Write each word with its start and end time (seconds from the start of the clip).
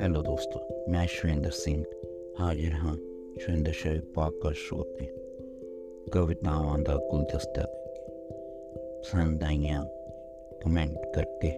Hello 0.00 0.22
ਦੋਸਤੋ 0.22 0.84
ਮੈਂ 0.88 1.06
ਸ਼ਵਿੰਦਰ 1.06 1.50
ਸਿੰਘ 1.50 1.84
ਹਾਜ਼ਰ 2.40 2.70
ਹਾਂ 2.70 2.96
ਸ਼ਵਿੰਦਰ 3.38 3.72
ਸ਼ਾਹ 3.72 4.00
ਪਾਕਰ 4.14 4.52
ਸ਼ੋਅ 4.52 4.84
ਤੇ 4.84 5.06
ਕਵਿਤਾਵਾਂ 6.12 6.78
ਦਾ 6.78 6.96
ਗੁਲਦਸਤਾ 6.96 7.62
ਪਸੰਦ 9.00 9.42
ਆਈਆਂ 9.42 9.84
ਕਮੈਂਟ 10.60 10.98
ਕਰਕੇ 11.14 11.50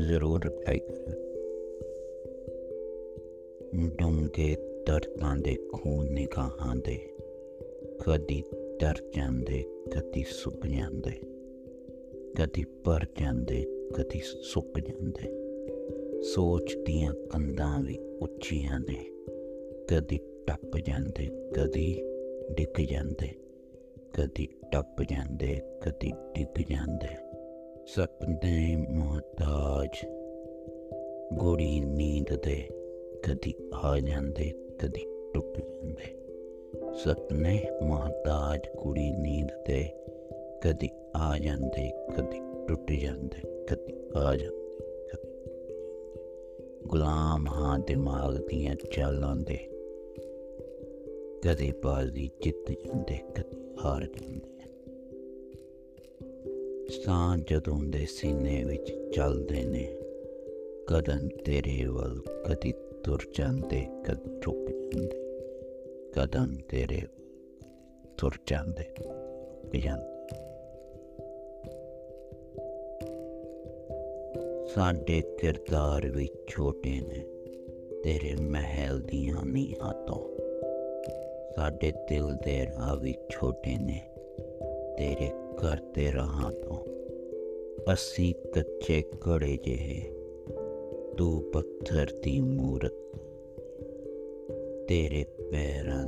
ਜ਼ਰੂਰ 0.00 0.44
ਰਿਪਲਾਈ 0.44 0.78
ਕਰੋ 0.78 1.12
ਡੂੰਘੇ 3.88 4.56
ਦਰਦਾਂ 4.86 5.36
ਦੇ 5.36 5.54
ਖੂਨ 5.72 6.12
ਨਿਗਾਹਾਂ 6.12 6.76
ਦੇ 6.76 7.14
ਕਦੀ 8.06 8.42
ਤਰ 8.80 8.94
ਜਾਂਦੇ 9.16 9.64
ਕਦੀ 9.96 10.22
ਸੁੱਕ 10.22 10.66
ਜਾਂਦੇ 10.66 11.10
ਕਦੀ 12.38 12.64
ਪਰ 12.84 13.06
ਜਾਂਦੇ 13.20 13.66
ਕਦੀ 13.96 14.20
ਸੁੱਕ 14.42 14.80
ਜਾਂਦੇ 14.80 15.45
ਸੋਚ 16.22 16.76
ਦੀਆਂ 16.76 17.14
ਕੰਧਾਂ 17.14 17.82
ਵੀ 17.82 17.98
ਉੱਚੀਆਂ 18.20 18.80
ਨੇ। 18.80 19.10
ਕਦੀ 19.88 20.18
ਟੱਪ 20.46 20.76
ਜਾਂਦੇ, 20.76 21.50
ਕਦੀ 21.54 22.02
ਡਿੱਗ 22.52 22.80
ਜਾਂਦੇ। 22.80 23.28
ਕਦੀ 24.12 24.48
ਟੱਪ 24.72 25.02
ਜਾਂਦੇ, 25.02 25.60
ਕਦੀ 25.82 26.12
ਡਿੱਗ 26.12 26.62
ਜਾਂਦੇ। 26.70 27.08
ਸੁਪਨੇ 27.86 28.86
ਮੁਹਤਾਜ 28.90 30.06
ਗੋੜੀ 31.34 31.80
ਨੀਂਦ 31.80 32.36
ਦੇ। 32.44 32.68
ਕਦੀ 33.22 33.54
ਆ 33.74 33.98
ਜਾਂਦੇ, 33.98 34.52
ਕਦੀ 34.78 35.06
ਟੁੱਟ 35.34 35.60
ਜਾਂਦੇ। 35.60 36.16
ਸਪਨੇ 36.94 37.64
ਮੁਹਤਾਜ 37.82 38.60
ਕੁੜੀ 38.78 39.10
ਨੀਂਦ 39.10 39.48
ਦੇ। 39.66 39.88
ਕਦੀ 40.62 40.90
ਆ 41.16 41.38
ਜਾਂਦੇ, 41.38 41.90
ਕਦੀ 42.16 42.40
ਟੁੱਟ 42.68 42.92
ਜਾਂਦੇ, 42.92 43.66
ਕਦੀ 43.66 43.94
ਆ 44.16 44.36
ਜਾਂਦੇ। 44.36 44.65
ਗੁਲਾਮ 46.86 47.48
ਹਾਂ 47.48 47.78
ਦਿਮਾਗ 47.78 48.36
ਦੀਆਂ 48.36 48.76
ਚਾਲਾਂ 48.92 49.36
ਦੇ। 49.36 49.58
ਕਦੇ 51.44 51.72
ਬਾਜ਼ੀ 51.84 52.30
ਜਿੱਤ 52.42 52.70
ਜਾਂਦੇ, 52.70 53.18
ਕਦੇ 53.34 53.74
ਹਾਰ 53.84 54.06
ਜਾਂਦੇ। 54.06 54.50
ਸਾਂ 57.04 57.38
ਜਦੋਂ 57.38 57.82
ਦੇ 57.82 58.06
ਸੀਨੇ 58.06 58.64
ਵਿੱਚ 58.64 59.10
ਚੱਲਦੇ 59.14 59.64
ਨੇ, 59.64 59.96
ਕਦਮ 60.86 61.28
ਤੇਰੇ 61.28 61.86
ਵੱਲ 61.86 62.20
ਕਦੀ 62.48 62.72
ਤੁਰ 63.04 63.18
ਜਾਂਦੇ, 63.34 63.86
ਕਦ 64.04 64.42
ਰੁਕ 64.46 64.70
ਜਾਂਦੇ। 64.70 65.20
ਕਦਮ 66.14 66.54
ਤੇਰੇ 66.68 67.02
ਤੁਰ 68.18 68.32
ਜਾਂਦੇ, 68.46 68.84
ਰੁਕ 68.84 69.76
ਜਾਂਦੇ। 69.76 70.15
ਸਾਡੇ 74.74 75.22
ਕਿਰਦਾਰ 75.38 76.08
ਵੀ 76.08 76.28
ਛੋਟੇ 76.48 77.00
ਨੇ, 77.00 77.24
ਤੇਰੇ 78.04 78.34
ਮਹਿਲ 78.42 79.00
ਦੀਆਂ 79.00 79.44
ਨੀਹਾਂ 79.44 79.92
ਤੋਂ 80.06 80.38
ਸਾਡੇ 81.56 81.92
ਦਿਲ 82.08 82.34
ਦੇ 82.44 82.66
ਰਾਹ 82.66 82.96
ਵੀ 82.96 83.14
ਛੋਟੇ 83.30 83.76
ਨੇ, 83.78 84.02
ਤੇਰੇ 84.98 85.30
ਘਰ 85.30 85.80
ਦੇ 85.94 86.12
ਰਾਹਾਂ 86.12 86.52
ਤੋਂ। 86.52 86.76
ਅਸੀਂ 87.92 88.34
ਕੱਚੇ 88.54 89.02
ਘੜੇ 89.28 89.58
ਜਿਹੇ, 89.64 90.02
ਤੂੰ 91.18 91.50
ਪੱਥਰ 91.52 92.06
ਦੀ 92.22 92.40
ਮੂਰਤ। 92.40 92.92
ਤੇਰੇ 94.88 95.24
ਪੈਰਾਂ 95.50 96.06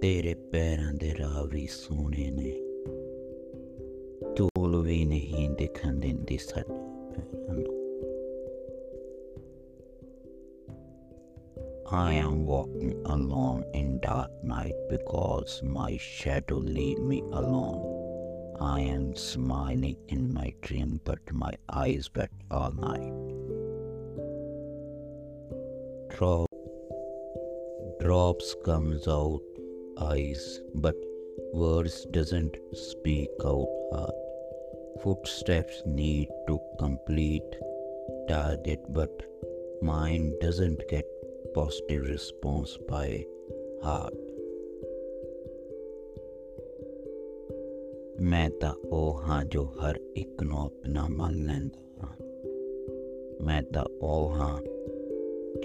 ਤੇਰੇ 0.00 0.34
ਪੈਰਾਂ 0.34 0.92
ਦੇ 0.94 1.14
ਰਾਹ 1.20 1.44
ਵੀ 1.44 1.66
ਸੋਹਣੇ 1.66 2.30
ਨੇ। 2.30 2.52
ਤੂਲ 4.34 4.80
ਵੀ 4.80 5.04
ਨਹੀਂ 5.04 5.50
ਦਿਖਣ 5.50 5.94
ਦਿੰਦੀ 5.94 6.38
ਸਾਡੇ 6.38 6.85
And 7.48 7.66
I 11.90 12.14
am 12.14 12.46
walking 12.46 13.00
alone 13.06 13.64
in 13.72 14.00
dark 14.00 14.30
night 14.42 14.74
because 14.90 15.62
my 15.62 15.96
shadow 15.96 16.56
leave 16.56 16.98
me 16.98 17.20
alone. 17.32 18.56
I 18.60 18.80
am 18.80 19.14
smiling 19.14 19.96
in 20.08 20.32
my 20.34 20.52
dream, 20.62 21.00
but 21.04 21.20
my 21.32 21.52
eyes 21.68 22.10
wet 22.14 22.30
all 22.50 22.72
night. 22.72 23.12
Drop, 26.16 26.48
drops 28.00 28.56
comes 28.64 29.06
out 29.06 29.42
eyes, 30.00 30.60
but 30.74 30.96
words 31.52 32.06
doesn't 32.10 32.56
speak 32.72 33.30
out 33.44 33.68
heart. 33.92 34.25
Footsteps 35.02 35.82
need 35.86 36.28
to 36.48 36.58
complete 36.78 37.56
target, 38.28 38.80
but 38.88 39.10
mind 39.82 40.34
doesn't 40.40 40.82
get 40.90 41.04
positive 41.54 42.06
response 42.08 42.76
by 42.90 43.24
heart. 43.82 44.14
ਮੈਂ 48.20 48.50
ਤਾਂ 48.50 48.74
ਉਹ 48.92 49.22
ਹਾਂ 49.22 49.44
ਜੋ 49.44 49.64
ਹਰ 49.64 50.00
ਇੱਕ 50.16 50.42
ਨੂੰ 50.42 50.58
ਆਪਣਾ 50.58 51.06
ਮੰਨ 51.08 51.44
ਲੈਂਦਾ 51.44 51.80
ਹਾਂ 52.02 52.16
ਮੈਂ 53.44 53.62
ਤਾਂ 53.62 53.84
ਉਹ 54.02 54.30
ਹਾਂ 54.30 54.62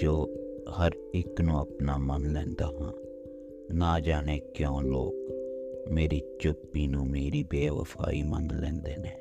ਜੋ 0.01 0.29
ਹਰ 0.79 0.91
ਇੱਕ 1.13 1.41
ਨੂੰ 1.41 1.59
ਆਪਣਾ 1.59 1.97
ਮੰਨ 1.97 2.33
ਲੈਂਦਾ 2.33 2.65
ਹਾਂ 2.65 2.93
ਨਾ 3.73 3.99
ਜਾਣੇ 3.99 4.39
ਕਿਉਂ 4.39 4.81
ਲੋਕ 4.81 5.20
ਮੇਰੀ 5.89 6.21
ਚੁੱਪੀ 6.39 6.87
ਨੂੰ 6.87 7.07
ਮੇਰੀ 7.07 7.43
ਬੇਵਫਾਈ 7.43 8.23
ਮੰਨ 8.23 8.47
ਲੈਂਦੇ 8.59 8.95
ਨੇ। 8.97 9.11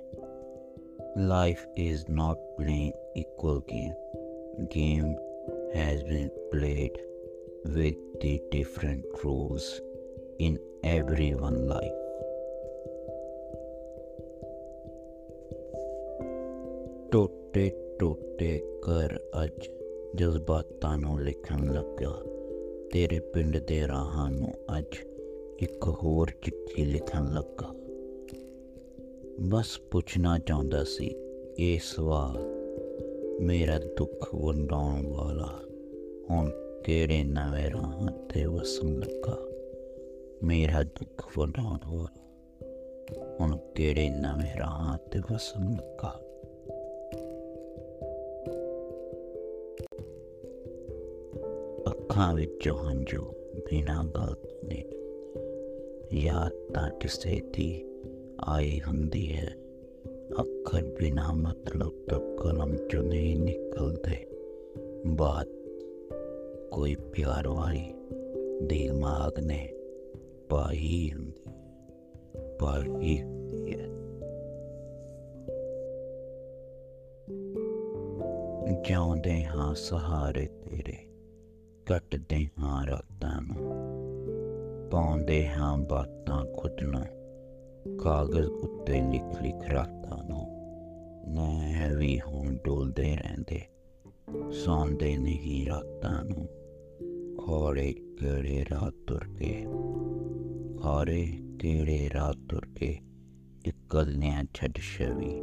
Life 1.19 1.66
is 1.76 2.04
not 2.10 2.38
playing 2.59 2.93
equal 3.16 3.60
game 3.72 3.93
game 4.65 5.15
has 5.71 6.00
been 6.03 6.31
played 6.53 6.97
with 7.75 7.98
the 8.22 8.32
different 8.54 9.03
rules 9.25 9.66
in 10.41 10.56
everyone's 10.98 11.66
life. 11.72 11.98
ਟੋਟੇ 17.12 17.97
ਟੋਟੇ 17.98 18.81
ਕਰ 18.82 19.19
ਅੱਜ 19.44 19.69
ਜਜ਼ਬਾਤਾਂ 20.15 20.98
ਨੂੰ 20.98 21.21
ਲਿਖਣ 21.21 21.72
ਲੱਗਾ 21.72 22.22
ਤੇਰੇ 22.92 23.21
ਪਿੰਡ 23.21 23.56
ਦੇ 23.56 23.88
ਰਾਹਾਂ 23.88 24.31
ਨੂੰ 24.31 24.53
ਅੱਜ 24.78 25.09
ਇੱਕ 25.60 25.88
ਹੋਰ 25.88 26.31
ਚਿੱਠੀ 26.31 26.84
ਲਿਖਣ 26.84 27.25
ਲੱਗਾ। 27.25 27.75
ਬਸ 29.41 29.78
ਪੁੱਛਣਾ 29.78 30.38
ਚਾਹੁੰਦਾ 30.38 30.84
ਸੀ, 30.84 31.15
ਇਹ 31.59 31.78
ਸਵਾਲ 31.82 32.43
ਮੇਰਾ 33.41 33.78
ਦੁੱਖ 33.78 34.34
ਵੰਡਾਉਣ 34.34 35.06
ਵਾਲਾ 35.06 35.60
ਹੁਣ 36.31 36.50
ਕਿਹੜੇ 36.84 37.25
ਨਵੇਂ 37.25 37.71
ਰਾਹਾਂ 37.71 38.28
ਤੇ 38.28 38.44
ਵਸਣ 38.44 38.87
ਲੱਗਾ? 38.87 39.38
ਮੇਰਾ 40.43 40.82
ਦੁੱਖ 40.82 41.38
ਵੰਡਾਉਣ 41.38 41.78
ਵਾਲਾ 41.97 42.21
ਹੁਣ 43.41 43.59
ਕਿਹੜੇ 43.75 44.09
ਨਵੇਂ 44.09 44.59
ਰਾਹਾਂ 44.59 44.98
ਤੇ 44.98 45.19
ਵਸਣ 45.19 45.71
ਲੱਗਾ? 45.71 46.21
ਅੱਖਾਂ 51.91 52.34
ਵਿੱਚੋਂ 52.34 52.78
ਹੰਝੂ, 52.78 53.22
ਬਿਨਾਂ 53.71 54.04
ਗੱਲ 54.04 54.34
ਤੋਂ 54.34 55.00
ਨਹੀਂ 56.12 56.22
ਯਾਦ 56.22 56.72
ਤਾਂ 56.75 56.91
ਕਿਸੇ 56.91 57.41
ਦੀ 57.56 57.84
ਆਈ 58.44 58.81
ਹੁੰਦੀ 58.88 59.32
ਹੈ, 59.37 59.54
ਅੱਖਰ 60.41 60.82
ਬਿਨਾ 60.82 61.32
ਮਤਲਬ 61.32 61.93
ਤੋਂ 62.10 62.37
ਕਲਮ 62.38 62.76
ਚੋਂ 62.88 63.03
ਨਹੀਂ 63.03 63.37
ਨਿਕਲਦੇ। 63.37 64.26
ਬਾਤ 65.06 65.48
ਕੋਈ 66.71 66.94
ਪਿਆਰ 66.94 67.48
ਵਾਲੀ 67.48 67.93
ਦਿਮਾਗ 68.62 69.38
ਨੇ 69.38 69.72
ਪਾਈ 70.50 71.10
ਹੁੰਦੀ 71.12 71.44
ਪਾਈ 72.59 73.22
ਹੁੰਦੀ 73.22 73.75
ਹੈ। 73.75 73.87
ਜਿਉਂਦੇ 78.83 79.45
ਹਾਂ 79.45 79.74
ਸਹਾਰੇ 79.74 80.47
ਤੇਰੇ, 80.47 81.09
ਕੱਟਦੇ 81.86 82.48
ਹਾਂ 82.59 82.86
ਰਾਤਾਂ 82.86 83.42
ਨੂੰ। 83.42 83.90
ਪਾਉਂਦੇ 84.91 85.48
ਹਾਂ 85.48 85.78
ਬਾਤਾਂ 85.78 86.45
ਖੁਦ 86.45 86.83
ਨੂੰ 86.83 87.04
ਕਾਗਜ਼ 87.98 88.47
ਉੱਤੇ 88.47 89.01
ਲਿਖ 89.01 89.42
ਲਿਖ 89.42 89.71
ਰਾਤਾਂ 89.71 90.25
ਨੂੰ। 90.25 90.47
ਨਾ 91.34 91.95
ਵੀ 91.97 92.21
ਹੁਣ 92.21 92.59
ਡੋਲਦੇ 92.65 93.16
ਰਹਿੰਦੇ, 93.16 93.63
ਸੌਂਦੇ 94.53 95.19
ਨਹੀਂ 95.19 95.66
ਰਾਤਾਂ 95.66 96.25
ਨੂੰ। 96.25 96.48
ਖੋੜੇ 97.37 97.92
ਕਿਹੜੇ 97.92 98.65
ਰਾਤ 98.71 98.95
ਤੁਰ 99.07 99.25
ਕੇ 99.39 99.66
ਖਾਰੇ 100.83 101.39
ਕਿਹੜੇ 101.59 102.10
ਰਾਤ 102.15 102.36
ਤੁਰ 102.48 102.66
ਕੇ 102.77 102.98
ਇਕੱਲਿਆਂ 103.66 104.45
ਛੱਡ 104.54 104.78
ਛਵੀ। 104.78 105.41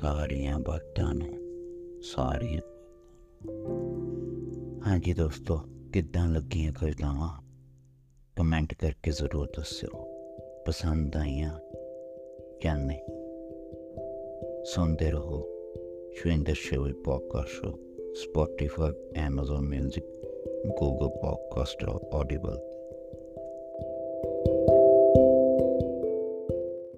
ਸਾਰੀਆਂ 0.00 0.58
ਬਾਤਾਂ 0.58 1.14
ਨੂੰ, 1.14 1.38
ਸਾਰੀਆਂ 2.02 2.60
ਹਾਂਜੀ 4.86 5.14
ਦੋਸਤੋ, 5.14 5.60
ਕਿੱਦਾਂ 5.92 6.28
ਲੱਗੀਆਂ 6.28 6.72
ਕਵਿਤਾਵਾਂ 6.72 7.43
ਕਮੈਂਟ 8.64 8.80
ਕਰਕੇ 8.80 9.10
ਜ਼ਰੂਰ 9.10 9.46
ਦੱਸਿਓ 9.46 10.04
ਪਸੰਦ 10.66 11.16
ਆਈਆਂ 11.16 11.58
ਜਾਂ 12.64 12.76
ਨਹੀਂ 12.76 13.00
ਸੁਣਦੇ 14.64 15.10
ਰਹੋ 15.10 15.46
Shavinder 16.12 16.54
show 16.54 16.92
podcast 17.04 17.48
show 17.48 17.70
Spotify 18.14 18.90
Amazon 19.28 19.66
Music 19.74 20.06
Google 20.80 21.12
Podcast 21.26 21.88
ਔਰ 21.88 22.22
Audible 22.22 22.73